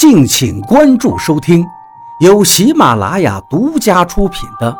[0.00, 1.62] 敬请关注收听，
[2.20, 4.72] 由喜马拉雅独家出品的《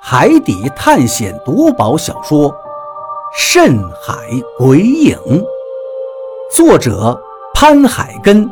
[0.00, 2.48] 海底探险夺宝小说》
[3.36, 4.14] 《深海
[4.56, 5.18] 鬼影》，
[6.54, 7.20] 作者
[7.52, 8.48] 潘海根，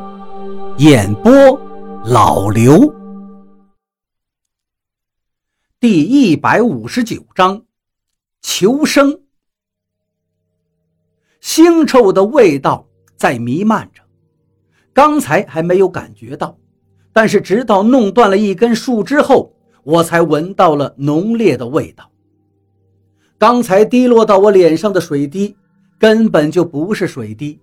[0.79, 1.31] 演播
[2.03, 2.93] 老刘。
[5.79, 7.61] 第一百五十九章，
[8.41, 9.21] 求生。
[11.41, 13.98] 腥臭的味道在弥漫着。
[14.99, 16.57] 刚才还没有感觉到，
[17.13, 22.11] 但是直到弄断了一根树枝后，我才闻到了浓烈的味道。
[23.37, 25.55] 刚才滴落到我脸上的水滴，
[25.97, 27.57] 根本就不是水滴，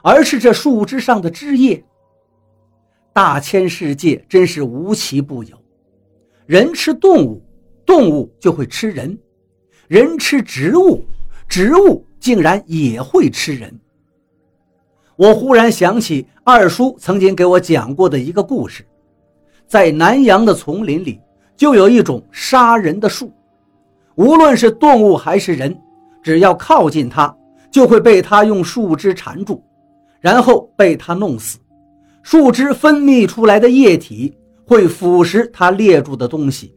[0.00, 1.82] 而是这树枝上的枝叶。
[3.12, 5.60] 大千世界真是无奇不有，
[6.46, 7.42] 人吃动物，
[7.84, 9.10] 动物就会吃人；
[9.88, 11.04] 人吃植物，
[11.48, 13.76] 植物竟然也会吃人。
[15.16, 18.86] 我忽然想起二叔曾经给我讲过的一个故事，
[19.66, 21.18] 在南阳的丛林里，
[21.56, 23.32] 就有一种杀人的树，
[24.16, 25.74] 无论是动物还是人，
[26.22, 27.34] 只要靠近它，
[27.70, 29.62] 就会被它用树枝缠住，
[30.20, 31.58] 然后被它弄死。
[32.22, 36.74] 树枝分泌出来的液体会腐蚀它猎住的东西，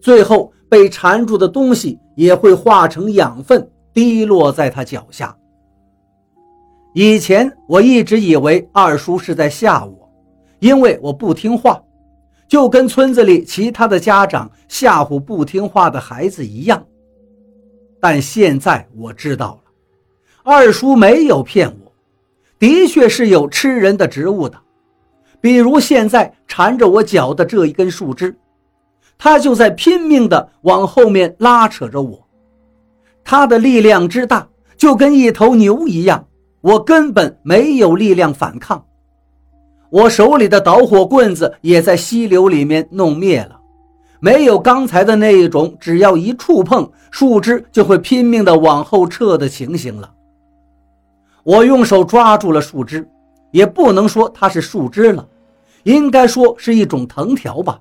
[0.00, 5.36] 最后被缠住的东西也会化成养分，滴落在它脚下。
[6.94, 10.10] 以前我一直以为二叔是在吓我，
[10.58, 11.82] 因为我不听话，
[12.46, 16.84] 就跟村子里其他的家长吓唬不听话的孩子一样。
[17.98, 19.70] 但现在我知道了，
[20.42, 21.92] 二叔没有骗我，
[22.58, 24.58] 的确是有吃人的植物的，
[25.40, 28.36] 比如现在缠着我脚的这一根树枝，
[29.16, 32.28] 他就在拼命地往后面拉扯着我，
[33.24, 36.26] 他的力量之大，就跟一头牛一样。
[36.62, 38.86] 我根本没有力量反抗，
[39.90, 43.58] 我手里的导火棍子也在溪流里面弄灭了，
[44.20, 50.08] 没有刚才的那一种，只要一触碰树枝就会拼命的往后撤的情形了。
[51.42, 53.04] 我用手抓住了树枝，
[53.50, 55.26] 也不能说它是树枝了，
[55.82, 57.80] 应该说是一种藤条吧。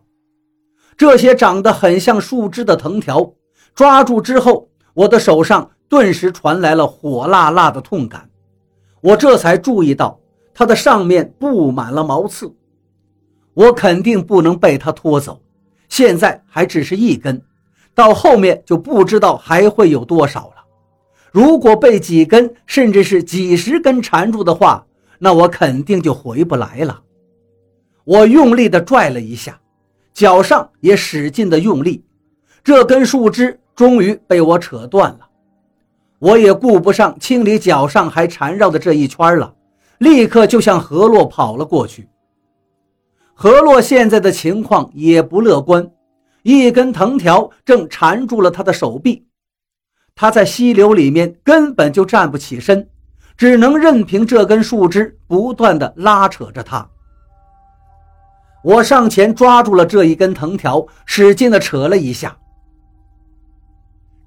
[0.98, 3.32] 这些长得很像树枝的藤条，
[3.76, 8.28] 抓住之后，我的手上顿时传来了火辣辣的痛感。
[9.02, 10.20] 我这才注意到，
[10.54, 12.54] 它的上面布满了毛刺，
[13.54, 15.42] 我肯定不能被它拖走。
[15.90, 17.42] 现在还只是一根，
[17.94, 20.64] 到后面就不知道还会有多少了。
[21.32, 24.86] 如果被几根，甚至是几十根缠住的话，
[25.18, 27.02] 那我肯定就回不来了。
[28.04, 29.60] 我用力地拽了一下，
[30.14, 32.04] 脚上也使劲地用力，
[32.64, 35.20] 这根树枝终于被我扯断了。
[36.22, 39.56] 我也顾不上清理脚上还缠绕的这一圈了，
[39.98, 42.08] 立刻就向何洛跑了过去。
[43.34, 45.90] 何洛现在的情况也不乐观，
[46.44, 49.26] 一根藤条正缠住了他的手臂，
[50.14, 52.88] 他在溪流里面根本就站不起身，
[53.36, 56.88] 只能任凭这根树枝不断的拉扯着他。
[58.64, 62.38] 我上前抓住了这一根藤条，使劲的扯了一下。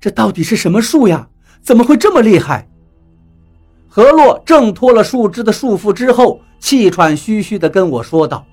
[0.01, 1.29] 这到底是什么树呀？
[1.63, 2.69] 怎么会这么厉害？
[3.89, 8.45] 何洛挣脱了树枝的束缚之后，气喘吁吁地跟我说道：“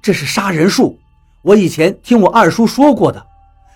[0.00, 0.98] 这是杀人术，
[1.42, 3.24] 我以前听我二叔说过的。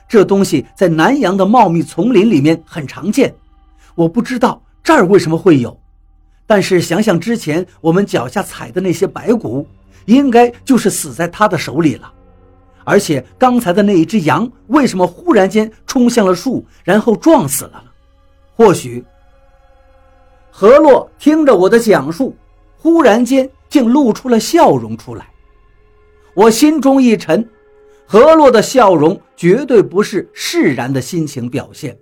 [0.08, 3.34] 这东西在南阳的茂密丛林里面很常见，
[3.94, 5.78] 我不知道这儿为什么会有。
[6.46, 9.66] 但是想想之前我们脚下踩的那些白骨，
[10.06, 12.12] 应该就是死在他的手里了。”
[12.84, 17.90] 而且刚才的那一只羊为什么忽然间冲向了树，然后撞死了呢？
[18.56, 19.04] 或许
[20.50, 22.34] 何洛听着我的讲述，
[22.76, 25.28] 忽然间竟露出了笑容出来。
[26.34, 27.48] 我心中一沉，
[28.06, 31.96] 何洛的笑容绝对不是释然的心情表现，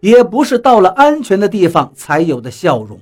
[0.00, 2.98] 也不是到了安全的地方才有的笑容，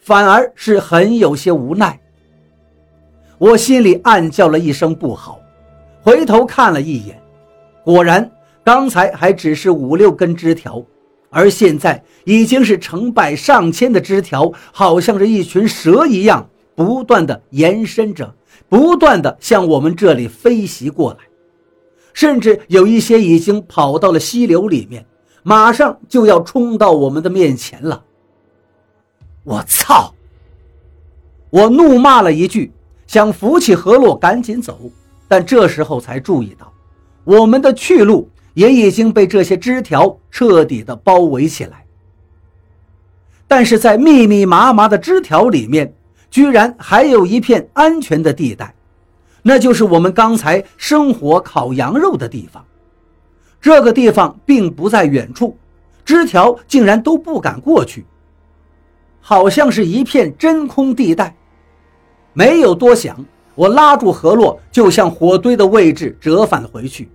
[0.00, 2.00] 反而是很有些无奈。
[3.38, 5.40] 我心里暗叫了一声不好。
[6.06, 7.20] 回头看了一眼，
[7.82, 8.30] 果然，
[8.62, 10.80] 刚才还只是五六根枝条，
[11.30, 18.32] 而现在已经是成百上千的枝条，好像是一群蛇一样，不断的延伸着，
[18.68, 21.18] 不断的向我们这里飞袭过来，
[22.12, 25.04] 甚至有一些已经跑到了溪流里面，
[25.42, 28.04] 马上就要冲到我们的面前了。
[29.42, 30.14] 我操！
[31.50, 32.70] 我怒骂了一句，
[33.08, 34.78] 想扶起何洛，赶紧走。
[35.28, 36.72] 但这时候才注意到，
[37.24, 41.84] 我们的去路也已经被这些枝条彻底的包围起来。
[43.48, 45.92] 但是在密密麻麻的枝条里面，
[46.30, 48.74] 居然还有一片安全的地带，
[49.42, 52.64] 那就是我们刚才生火烤羊肉的地方。
[53.60, 55.56] 这个地方并不在远处，
[56.04, 58.04] 枝条竟然都不敢过去，
[59.20, 61.34] 好像是一片真空地带。
[62.32, 63.24] 没有多想，
[63.56, 67.08] 我拉住何洛，就向火堆的位置折返回去。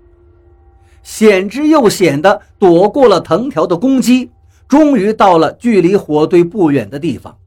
[1.03, 4.29] 险之又险的躲过了藤条的攻击，
[4.67, 7.37] 终于到了距离火堆不远的地方。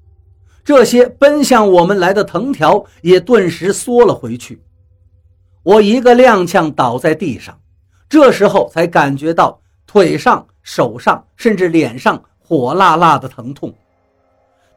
[0.64, 4.62] 这些奔向我们来的藤条也顿时缩了回去。
[5.62, 7.58] 我一个踉跄倒在地上，
[8.08, 13.74] 这时候才感觉到腿上、手上，甚至脸上火辣辣的疼痛。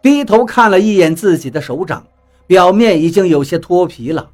[0.02, 2.06] 低头看了一眼自己的手掌。
[2.48, 4.32] 表面已经有些脱皮了，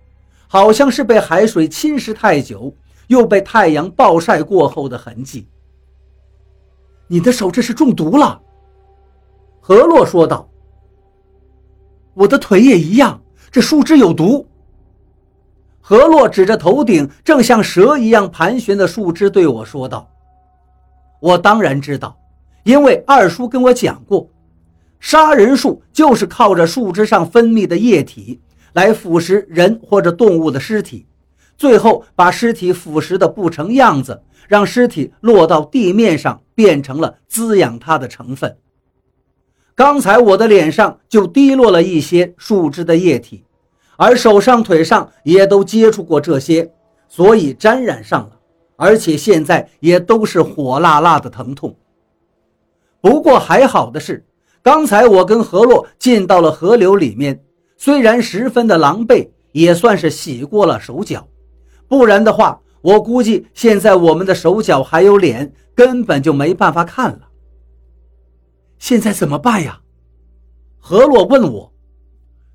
[0.48, 2.74] 好像是被海水侵蚀太久，
[3.07, 5.48] 又被太阳暴晒过后的痕迹。
[7.07, 8.39] 你的手这是中毒了，
[9.60, 10.48] 何洛说道。
[12.13, 13.19] 我的腿也一样，
[13.51, 14.48] 这树枝有毒。
[15.81, 20.07] 何洛指着头顶正像蛇一样盘旋的树枝对我说道
[21.19, 22.16] ：“我当然知道，
[22.63, 24.27] 因为二叔跟我讲过。”
[25.04, 28.40] 杀人树就是靠着树枝上分泌的液体
[28.72, 31.06] 来腐蚀人或者动物的尸体，
[31.58, 38.56] 最后把尸体腐蚀的不成样子，让尸体落到地面上，变成了滋养它的成分。
[39.76, 43.44] 刚才我的脸上就滴落了一些树枝的液体，
[43.98, 46.72] 而手上、腿上也都接触过这些，
[47.10, 48.40] 所以沾染上了，
[48.78, 51.76] 而且现在也都是火辣辣的疼痛。
[53.02, 54.26] 不过还好的是。
[54.63, 57.44] 刚才我跟何洛进到了河流里面，
[57.75, 61.27] 虽然十分的狼狈，也算是洗过了手脚。
[61.86, 67.27] 不然的话，我估计现在我们的手脚还有脸，根本就没办法看了。
[68.80, 69.81] 现在怎么办呀？
[70.80, 71.74] 何洛问我。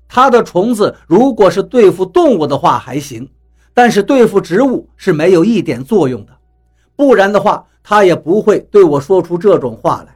[0.07, 3.29] 他的虫子如果是对付动物的话还行，
[3.71, 6.35] 但是对付植物是没有一点作用的。
[6.95, 10.15] 不然的话，他也不会对我说出这种话来。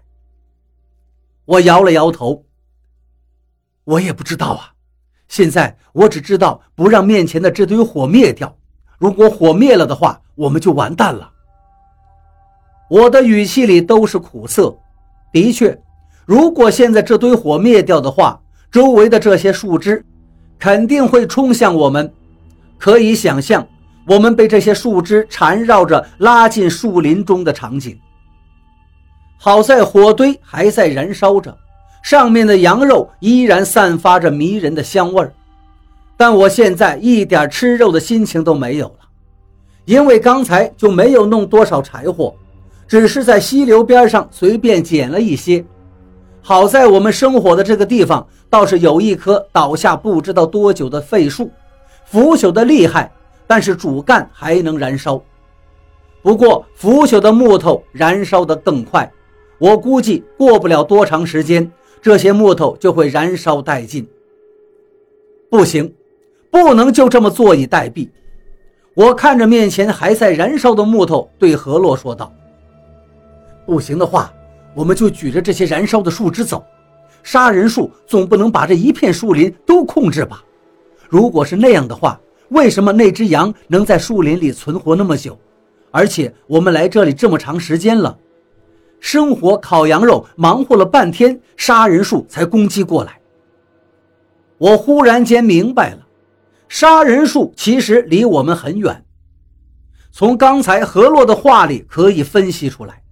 [1.46, 2.46] 我摇了摇头，
[3.84, 4.74] 我也不知道啊。
[5.28, 8.56] 现在我只知道不让面前的这堆火灭掉。
[8.98, 11.30] 如果火灭了的话，我们就完蛋了。
[12.90, 14.74] 我的语气里都是苦涩。
[15.34, 15.78] 的确，
[16.26, 18.40] 如果现在这堆火灭掉的话，
[18.72, 20.06] 周围的这些树枝
[20.58, 22.14] 肯定会冲向我们。
[22.78, 23.68] 可以想象，
[24.08, 28.00] 我们被这些树枝缠绕着拉进树林中的场景。
[29.46, 31.54] 好在火堆还在燃烧着，
[32.02, 35.34] 上面的羊肉依然散发着迷人的香味儿，
[36.16, 39.00] 但我现在一点吃肉的心情都没有了，
[39.84, 42.34] 因为刚才就没有弄多少柴火，
[42.88, 45.62] 只是在溪流边上随便捡了一些。
[46.42, 51.52] 好在我们生火的这个地方倒是有一棵倒下不知道多久的废树，
[52.06, 53.12] 腐朽的厉害，
[53.46, 55.22] 但是主干还能燃烧。
[56.22, 59.12] 不过腐朽的木头燃烧得更快。
[59.64, 61.72] 我估计过不了多长时间，
[62.02, 64.06] 这些木头就会燃烧殆尽。
[65.50, 65.90] 不行，
[66.52, 68.10] 不能就这么坐以待毙。
[68.94, 72.30] 我看着面前还在燃烧的木头，对何洛说道
[73.66, 74.34] ：“不行的话，
[74.74, 76.62] 我们就举着这些燃烧的树枝走。
[77.24, 80.44] 杀人树总不能把这一片树林都控制吧？
[81.08, 82.20] 如果是那样的话，
[82.50, 85.40] 为什么那只羊能在树林里存活那么久？
[85.90, 88.14] 而且我们来这里这么长时间了。”
[89.04, 93.20] 生火烤羊肉，忙活了半天，杀人树才攻击过来。
[94.58, 96.00] 我忽然间明白了，
[96.70, 99.04] 杀人树其实离我们很远。
[100.10, 103.04] 从刚才何洛的话里可以分析出来，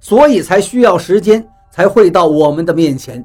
[0.00, 3.24] 所以才需要时间才会到我们的面前。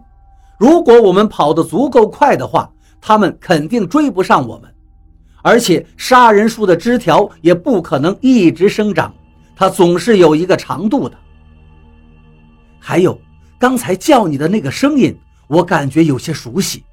[0.59, 2.71] 如果我们跑得足够快的话，
[3.01, 4.71] 他们肯定追不上我们。
[5.41, 9.11] 而且杀人树的枝条也不可能一直生长，
[9.55, 11.17] 它总是有一个长度的。
[12.87, 13.19] 还有
[13.57, 16.83] 刚才叫你的那个声音，我感觉有些熟悉。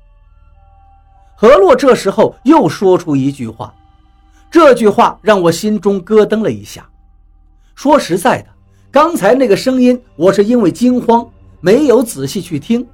[1.37, 3.75] 何洛这时候又说出一句话，
[4.51, 6.89] 这句话让我心中咯噔了一下。
[7.75, 8.49] 说实在的，
[8.91, 11.29] 刚才那个声音，我是因为惊慌
[11.61, 12.87] 没有仔细去听。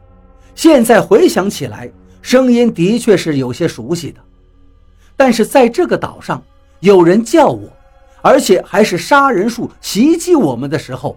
[0.56, 1.88] 现在回想起来，
[2.20, 4.20] 声音的确是有些熟悉的。
[5.16, 6.42] 但是在这个岛上，
[6.80, 7.70] 有人叫我，
[8.22, 11.16] 而且还是杀人术袭击我们的时候。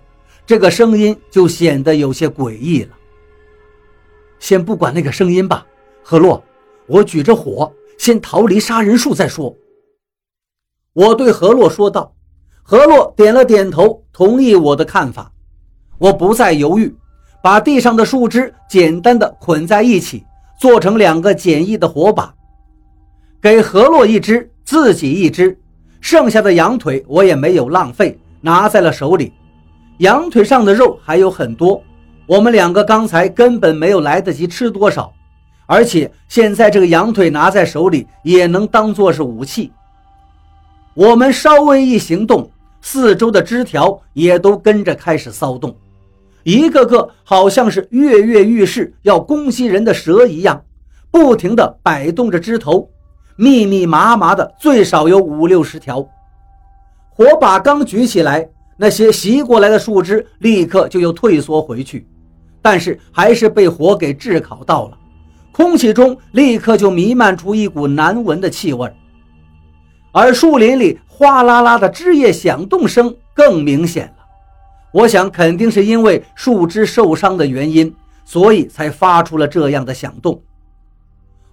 [0.51, 2.89] 这个声音就显得有些诡异了。
[4.38, 5.65] 先不管那个声音吧，
[6.03, 6.43] 何洛，
[6.88, 9.55] 我举着火，先逃离杀人树再说。
[10.91, 12.13] 我对何洛说道。
[12.63, 15.31] 何洛点了点头，同意我的看法。
[15.98, 16.93] 我不再犹豫，
[17.41, 20.22] 把地上的树枝简单的捆在一起，
[20.60, 22.36] 做成两个简易的火把，
[23.41, 25.58] 给何洛一只，自己一只，
[26.01, 29.31] 剩下的羊腿我也没有浪费，拿在了手里。
[30.01, 31.79] 羊腿上的肉还有很多，
[32.25, 35.13] 我们两个刚才根本没有来得及吃多少，
[35.67, 39.72] 而且现在这个羊腿拿在手里也能当做是武器。
[40.96, 42.50] 我们稍微一行动，
[42.81, 45.75] 四周的枝条也都跟着开始骚动。
[46.41, 50.60] 一个个好像是跃跃欲试要攻击人的蛇一样，
[51.12, 52.89] 不停地摆动着枝头，
[53.36, 56.03] 密密麻麻的，最少有五六十条。
[57.12, 58.50] 火把刚举起来，
[58.82, 62.08] 那些袭过来的树枝立刻就又退缩回去，
[62.64, 64.98] 但是还是被火给炙烤到了，
[65.52, 68.92] 空气中立刻就弥漫出一股难闻的气味，
[70.12, 74.24] 而树林里哗啦啦的枝叶响动声更明显了。
[74.92, 77.94] 我想，肯定是因为树枝受伤的原因，
[78.26, 80.42] 所以才发出了这样的响动。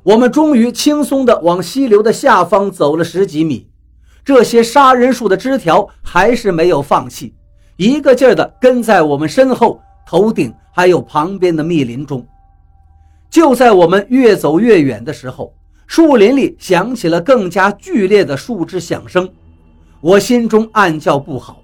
[0.02, 3.66] 我们终于轻松地往溪流的下方走了十几米，
[4.28, 7.35] 这些杀人树的枝条还是没有放弃，
[7.78, 12.23] 一个劲儿地跟在我们身后、头顶还有旁边的密林中。
[13.30, 15.54] 就在我们越走越远的时候，
[15.87, 19.26] 树林里响起了更加剧烈的树枝响声，
[20.02, 21.62] 我心中暗叫不好。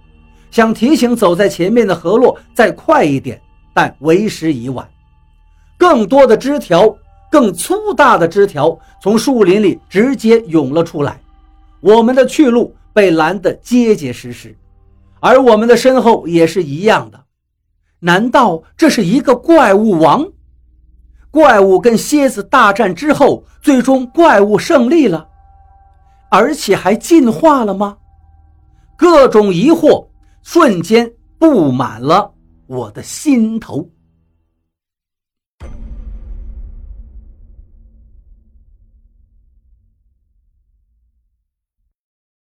[0.50, 3.38] 想提醒走在前面的河洛再快一点，
[3.74, 4.88] 但为时已晚。
[5.76, 6.96] 更多的枝条，
[7.30, 11.20] 更粗大的枝条从树林里直接涌了出来，
[11.84, 14.56] 我们的去路被拦得结结实实，
[15.20, 17.22] 而我们的身后也是一样的。
[17.98, 20.26] 难道这是一个怪物王？
[21.30, 25.28] 怪物跟蝎子大战之后，最终怪物胜利了，
[26.30, 27.98] 而且还进化了吗？
[28.96, 30.06] 各种疑惑。
[30.42, 32.30] 瞬间布满了
[32.66, 33.86] 我的心头。